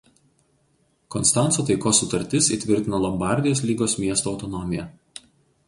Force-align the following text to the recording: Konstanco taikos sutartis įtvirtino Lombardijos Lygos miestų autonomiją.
Konstanco 1.15 1.65
taikos 1.67 1.99
sutartis 2.03 2.49
įtvirtino 2.57 3.03
Lombardijos 3.05 3.63
Lygos 3.71 3.97
miestų 4.03 4.35
autonomiją. 4.35 4.91